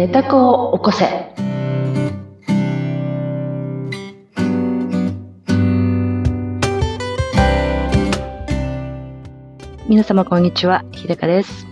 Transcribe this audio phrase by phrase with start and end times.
[0.00, 1.04] 寝た子を起こせ。
[9.86, 11.66] 皆様こんにちは、ひでかです。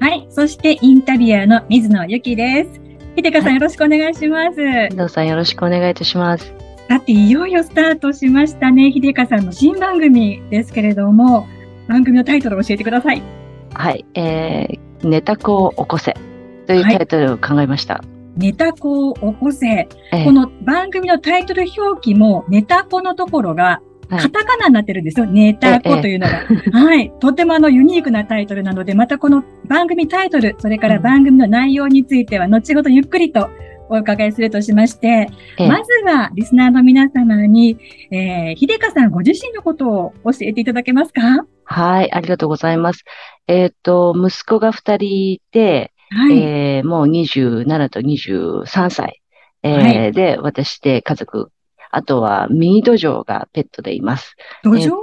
[0.00, 0.26] はい。
[0.28, 2.80] そして、インタビュアーの水野ゆきです。
[3.14, 4.58] ひでかさん、はいよろしくお願いします。
[4.90, 6.52] 皆さんよろしくお願いいたします。
[6.88, 8.90] さて、いよいよスタートしましたね。
[8.90, 11.46] ひでかさんの新番組ですけれども、
[11.86, 13.22] 番組のタイトルを教えてください。
[13.72, 16.16] はい、えー、寝た子を起こせ
[16.68, 18.04] というタイトルを考えました。
[18.36, 19.66] ネタ子を起こせ。
[19.66, 25.26] えーこの番組のタイトル表記も、ネタ子のところが、はいカタカナになってるんですよ。
[25.26, 26.44] ネタ子というのが。
[26.72, 27.12] はい。
[27.20, 33.48] とてもあのユニークなタイトルなので、またこの番組タイトル、それから番組の内容については、後ほどゆっくりと
[33.90, 35.26] お伺いするとしまして、
[35.58, 37.78] えーまずはリスナーの皆様に、
[38.10, 41.46] えー、ひでかさんご自身のことを教えていただけますか？
[41.64, 43.04] はい、ありがとうございます。
[43.46, 46.38] えっ、と、息子が二人いて、はい。
[46.38, 49.22] えーもう27と23歳、
[49.62, 51.50] えーはいで、私で家族、
[51.90, 54.36] あとはミニドジョウがペットでいます。
[54.62, 54.94] 土壌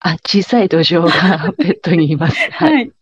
[0.00, 2.36] あ、小さいドジョウが ペットにいます。
[2.52, 2.72] はい。
[2.74, 2.92] はい。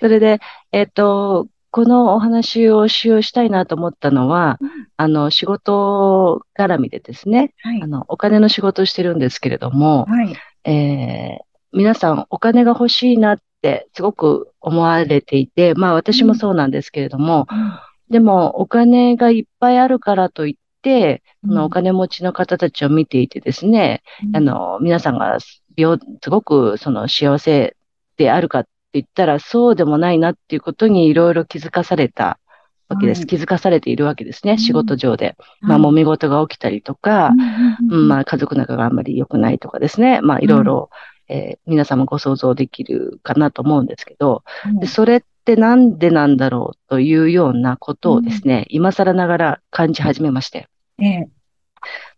[0.00, 0.40] それで、
[0.72, 7.86] えっ、と、このお話をしようしたいなと思ったのは、うんあの、仕事絡みでですね、はいあ。
[7.86, 10.34] の、お金の仕事をしてるんですけれども、はい。
[10.64, 17.46] えー皆さんお金が欲しいなってすごく思われていて、まあ私もそうなんですけれども、
[18.10, 24.02] でもお金がいっぱいあるからといって、そのお金持ちの方たちを見ていてですね、
[24.34, 25.38] あ、の、皆さんが
[25.76, 27.76] 病すごくその幸せ
[28.16, 32.38] であるかって言ったらそうでもないなっていうことにいろいろ気づかされた
[32.88, 33.20] わけです。
[33.20, 33.26] はい。
[33.26, 34.46] 気づかされているわけです。
[34.46, 34.58] ね、うん。
[34.58, 35.36] 仕事上で。
[35.62, 37.32] うんまあ揉め事が起きたりとか、
[37.80, 40.20] うんうん、まあ家族仲があんまり良くないとかですね。
[40.22, 40.90] まあいろいろ、
[41.28, 44.78] えー皆さんもご想像できるかなと思うんですけど、うん。
[44.80, 50.68] でそれってなんでなんだろうというようなことをですね、今更ながら感じ始めまして。
[51.00, 51.28] ええ。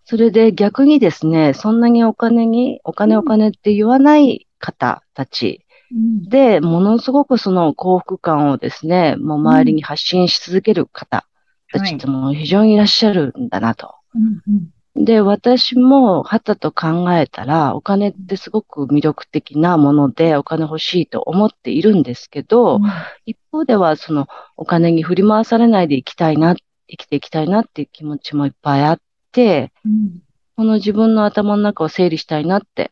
[0.05, 6.29] それで逆にですね、そんなにお金に、お金お金って言わない方たちうん。
[6.29, 11.27] で、ものすごくその幸福感をですね、もう周りに発信し続ける方
[11.73, 13.95] たちってもう非常にいらっしゃるんだなと。
[14.15, 14.71] うんうん
[15.05, 22.81] で、私も、はたと考えたら、お金ってすごく魅力的なもので、お金欲しいと思っているんですけど、
[23.25, 24.27] 一方では、その、
[24.57, 26.57] お金に振り回されないで生きたいな、
[26.89, 29.01] 生きていきたいなっていう気持ちもいっぱいあっ
[29.31, 30.23] て、うん。
[30.57, 32.91] この自分の頭の中を整理したいなって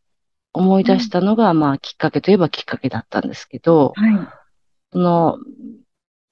[0.52, 4.28] 思い出したのが、まあ、きっかけといえばきっかけだったんですけど、はい。
[4.92, 5.38] その、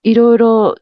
[0.05, 0.77] いろいろ、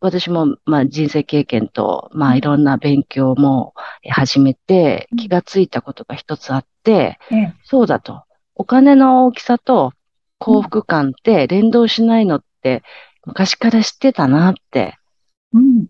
[0.00, 8.22] 私も、まあ、人生経験と、まあ、いろんな勉強もえ始めてうん気がついたことが一つあって、ええそうだと。
[8.54, 9.92] お金の大きさと
[10.38, 12.82] 幸福感って連動しないのって
[13.26, 14.96] 昔から知ってたなって。
[15.52, 15.86] うん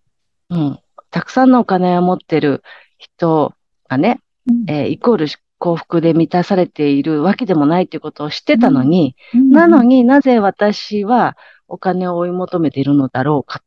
[0.51, 0.79] うん。
[1.11, 2.63] たくさんのお金を持ってる
[2.99, 3.55] 人
[3.89, 5.27] がね、うんえーイコール
[5.59, 11.37] 幸福で満たされているわけでもないということを知ってたのに、うんなのになぜ私は
[11.69, 13.63] お金を追い求めているのだろうか。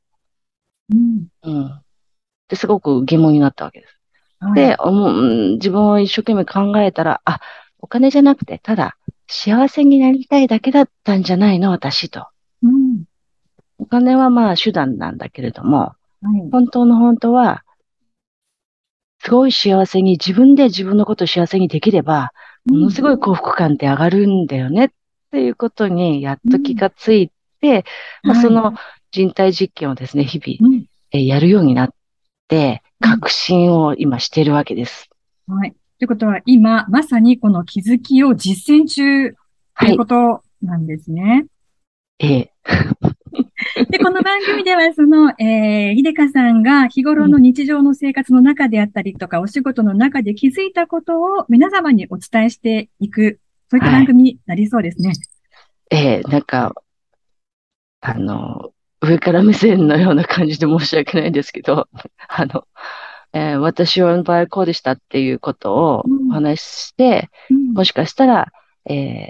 [0.92, 1.28] うん。
[1.44, 1.66] うん。
[1.68, 1.84] っ
[2.48, 4.00] てすごく疑問になったわけです。
[4.40, 4.54] はい。
[4.56, 4.78] で、
[5.56, 7.40] 自分を一生懸命考えたら、あ、
[7.80, 12.28] お金じゃなくて、ただ幸せになりたいだけだったんじゃないの、私と。
[12.62, 13.04] うん。
[13.78, 15.96] お金はまあ手段なんだけれども、は
[16.38, 16.50] い。
[16.52, 17.64] 本当の本当は、
[19.20, 22.32] すごい幸せに、自分で自分のことを幸せにできれば、
[22.66, 24.90] ものすごい幸福感って上がるんだよねっ
[25.32, 27.86] ていうことにやっと気がついて、
[28.24, 28.74] まあ、その
[29.13, 31.90] 人体実験をですね、日々、うんえーやるようになっ
[32.47, 35.09] て、うん確信を今しているわけです。
[35.46, 35.72] はい。
[36.00, 39.38] ということは、今、まさにこの気づきを実践中と
[39.73, 40.06] はいいうこ。
[40.06, 41.46] となんですね。
[42.19, 42.52] ええ
[43.90, 55.12] で、この番組では、その、えー、ひでかさんが日頃の日常の生活の中であったりとか、お仕事の中で気づいたことを皆様にお伝えしていく、そういった番組になりそうですね。
[55.91, 56.73] ええなんか、
[57.99, 58.72] あの、
[59.03, 61.88] 上から目線のような感じで申し訳ないんですけど、
[62.28, 62.66] あの、
[63.34, 68.52] えー私は場合こうでしたっていうことをうんお話しして、うんもしかしたら、
[68.85, 69.28] えー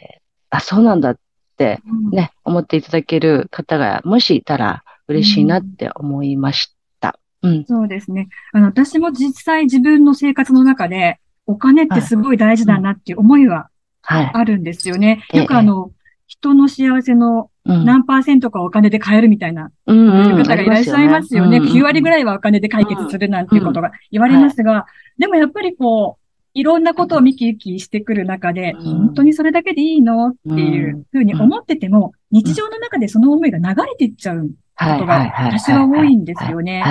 [0.50, 1.18] あ、そうなんだっ
[1.58, 7.20] てうんね、思っていただける方がもしいたら嬉しいなって思いました。
[7.42, 7.66] うん。
[7.66, 8.30] そうですね。
[8.54, 13.70] あの、私も実際自分の生活の中で、お金ってすごい大事だなっていう思いは
[14.02, 14.32] はい。
[14.34, 15.24] あるんですよね。
[15.34, 15.92] ええよくあの、
[16.28, 17.50] 人の幸せのうん。
[17.66, 19.72] 何パーセントかお金で買えるみたいな。
[19.86, 21.60] 方がいらっしゃいますよね。
[21.60, 22.12] 9割ぐい。
[22.12, 24.86] らいはお金で解決するなんていうことが言われますが、
[25.18, 26.24] でもやっぱりこう、
[26.56, 28.84] いろんなことを見聞きしてくる中で、うん。
[28.84, 36.84] 本当にそれだけでいいのっていうふうに思ってても、日常の中でその思いが流れていっちゃうんことが私は多いんですよね。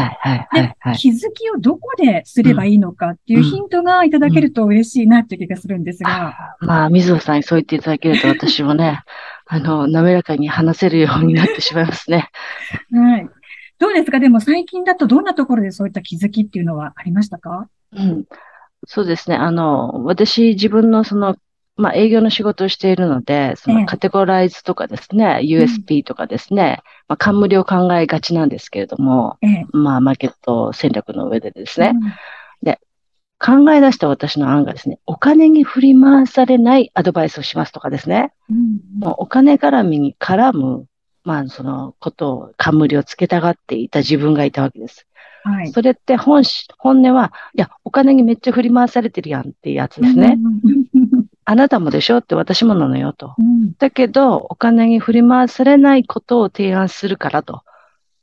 [0.52, 6.56] で、気づきをどこですればいいのかっていうヒントがいただけると嬉しいなって気がするんですが。
[6.60, 9.02] うん、まあ、水野さんにそう言っていただけると私もね、
[9.52, 12.30] あの、滑らかに話せるようになってしまいますね。
[12.92, 13.28] はい。
[13.78, 14.18] どうですか？
[14.18, 17.68] でも最近だとどんなところでそういった気づきっていうのはありましたか？
[17.92, 18.24] うん。
[18.86, 19.36] そうですね。
[19.36, 21.36] あの、私自分のその
[21.76, 32.06] まあ、営業の仕事をしているので、そのカテゴライズとかですね、ええ、USP とかですね、まあ、冠を考えがちなんですけれども、え、まあ、マーケット戦略の上でですね、うん、で、
[33.42, 40.86] 考え出した私の案がですね、お金に振り回されないアドバイスをしますとかですね、うん、もうお金絡みに絡む、
[41.24, 45.08] まあ、そのことを、冠をつけたがっていた自分がいたわけです。
[45.42, 46.44] はい、それって本
[46.78, 50.38] 本音は、いや、お金にめっちゃ振り回されてるやんっていうやつですね。
[51.44, 53.34] あなたもでしょって私もなのよと。
[53.36, 57.62] うん、だけど、お金に振り回されないことを提案するからと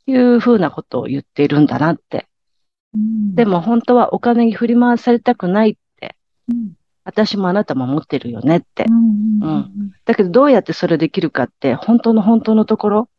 [0.07, 2.27] いうふうなことを言っているんだなって。
[2.93, 6.15] うん、でも本当はお金に振り回されたくないって。
[6.49, 8.85] うん、私もあなたも思ってるよねって。
[10.05, 13.09] だけどどうやってそれできるかって、本当の本当のところ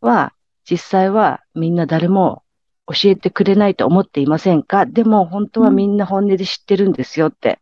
[0.00, 0.32] は、
[0.68, 2.42] 実際はみんな誰も
[2.86, 4.86] 教えてくれないと思っていませんか？
[4.86, 7.60] でも本当はみんな本音で知ってるんですよって。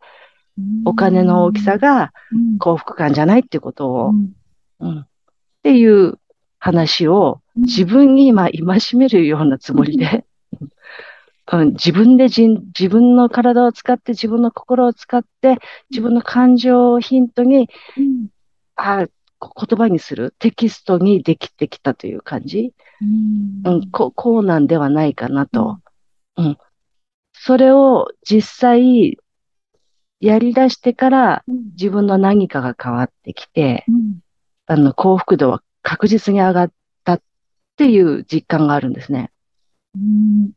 [0.86, 2.14] お金の大きさが
[2.58, 4.12] 幸福感じゃないっていうことを、
[4.80, 5.06] うん、っ
[5.62, 6.18] ていう
[6.58, 10.24] 話を自分に今戒めるようなつもりで、
[11.52, 15.58] うん、自分で自分の体を使って、自分の心を使って、
[15.90, 18.28] 自分の感情をヒントに、うん、
[18.74, 19.06] あ
[19.40, 22.72] 言葉にする、テキストにできてきたという感じ、
[23.64, 25.78] うん、うん、ここうなんではないかなと。
[26.36, 26.58] うん、
[27.32, 29.18] それを実際
[30.20, 34.18] やり出してから自分の何かが変わってきて、うん、
[34.66, 36.72] あの、幸福度は確実に上がっ
[37.04, 37.22] たっ
[37.76, 39.30] ていう実感があるんですね。
[39.94, 40.50] うん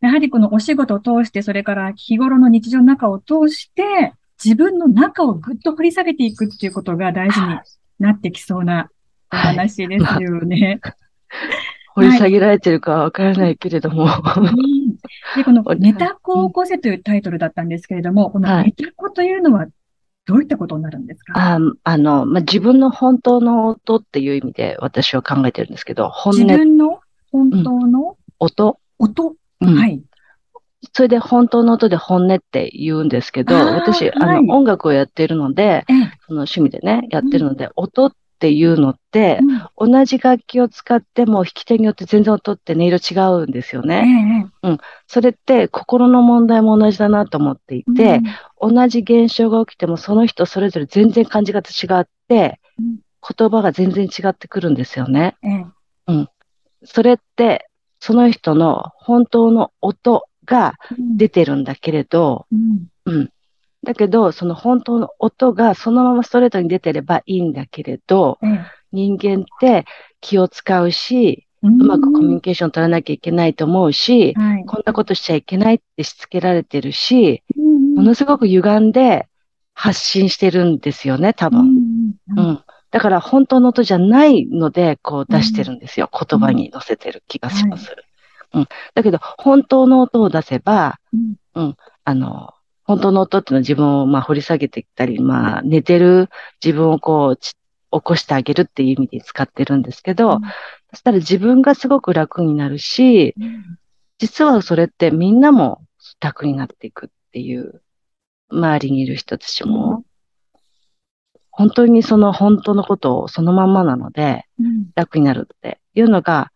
[0.00, 7.58] やはりこのお仕事を通して、それから日頃の日常の中を通して、自分の中をぐっと掘り下げていくっていうことが大事に
[7.98, 8.88] なってきそうな
[9.32, 10.80] お話ですよね。
[10.82, 10.94] はい。
[11.94, 14.40] 掘り下げられてるかはわからないけれども、は
[15.34, 19.66] い、で、この ネタ子を起こせというタイトルだったんですけれども、このネタ子というのは
[20.24, 26.46] どういったことになるんですか、ああの、まあ、自分の本当の音っていう意味で私は考えてるんですけど、本音。
[26.46, 27.00] 自分の
[27.32, 28.78] 本当の、うん、音。
[28.98, 30.02] 音、うん、はい。
[30.94, 35.84] それで本当の音で本音って言うんですけど、私、あの、音楽をやっているので、
[36.26, 39.40] その趣味でね、やってるので、音っっていうのって、
[39.76, 44.48] うん、同じ楽器を使っても弾き手によって全然音って音色違うんですよね。
[44.64, 44.78] えー、うん。
[45.06, 48.22] それって心の問題も同じだなと思っていて、
[48.62, 52.98] うん、同じ現象が起きてもその人それぞれ全然感じ方違って、うん、
[53.36, 55.36] 言葉が全然違ってくるんですよね。
[55.42, 55.66] えー、
[56.06, 56.28] うん。
[56.84, 57.68] それって、
[58.00, 60.74] その人の本当の音が
[61.16, 62.46] 出てるんだけれど、
[63.06, 63.30] うん。
[63.82, 68.60] だけど、その本当の音がそのままストレートに出てればいいんだけれど、うん、
[68.92, 69.86] 人間って
[70.20, 77.42] 気を使うし、うまくコミュニケーション取らなきゃいけないと思うし、はい、こんなことしちゃいけないってしつけられてるし、
[77.96, 79.28] ものすごく歪んで
[79.74, 82.14] 発信してるんですよね、多分。
[82.36, 86.10] うん、だから本当の音じゃないので、こう出してるんですよ。
[86.12, 87.90] 言葉に乗せてる気がします。
[87.90, 87.96] はい、
[88.54, 88.68] うん。
[88.94, 90.98] だけど、本当の音を出せば、
[91.54, 92.54] うん、あの、
[92.84, 96.28] 本当の音っていうのは自分をまあ掘り下げてきたり、まあ寝てる
[96.64, 97.54] 自分をこう起
[97.90, 100.40] こしてあげるっていう意味で使ってるんですけど、うん、
[100.90, 103.78] そしたら自分がすごく楽になるし、うん、
[104.18, 105.82] 実はそれってみんなも
[106.20, 107.82] 楽になっていくっていう、
[108.50, 110.04] 周りにいる人たちも、
[111.60, 114.46] 本当にその本当のことをそのまんまなので、
[114.94, 116.52] 楽になるっていうのが、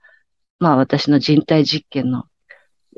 [0.58, 2.24] まあ私の人体実験の、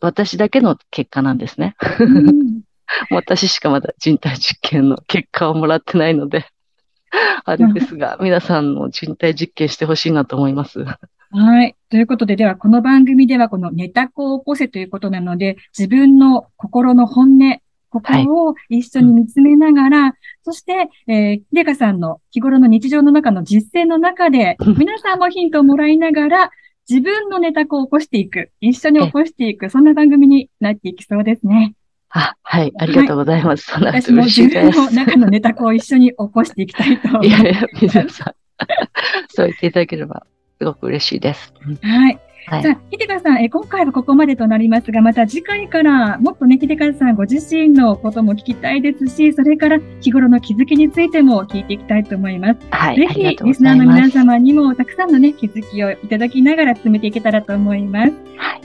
[0.00, 1.74] 私だけの結果なんですね。
[1.98, 2.62] うん
[3.10, 6.46] 私しかまだ人体実験の結果をもらってないので、
[7.44, 10.84] あれですが、 皆さんも人体実験してほしいなと思います。
[11.30, 11.74] はい。
[11.90, 17.58] ということで、ではこの番組ではこのネタ子を起こせということなので、自分の心の本音、
[18.00, 20.12] 心を一緒に見つめながら、はい、
[20.44, 26.50] そして、えー、秀香さんの日頃の日常の中の実践の中で、皆さんもヒントをもらいながら、
[26.88, 31.74] 自分のネタ子を起こしていく、一緒に起こしていく、そんな番組になっていきそうですね。
[32.10, 33.70] あ、はい、ありがとうございます。
[33.72, 37.22] はい、私も自分の中のネタを一緒に起こしていきたいと。
[37.22, 38.34] いやいや、皆さん、
[39.28, 40.26] そう言っていただければ、
[40.58, 41.52] すごく嬉しいです。
[41.82, 42.18] はい。
[42.46, 52.60] はい、じゃあ、秀香さん、え今回はここまでとなりますが、また次回からもっとね、秀香さんご自身のことも聞きたいですし、それから日頃の気づきについても聞いていきたいと思います。
[52.70, 52.96] はい。
[52.96, 58.12] ぜひ、リスナーの皆様にもたくさんのね、気づきをいただきながら進めていけたらと思います。
[58.36, 58.60] はい。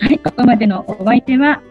[0.00, 1.62] はい、ここまでのお相手は、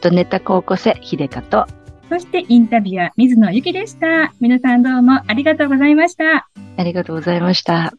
[0.00, 1.66] とネタ高校生、秀香と、
[2.08, 4.32] そしてインタビュアー、水野ゆきでした。
[4.40, 6.48] 皆さんどうもありがとうございました。
[6.76, 7.92] ありがとうございました。